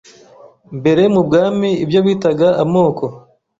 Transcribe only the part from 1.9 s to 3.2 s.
bitaga amoko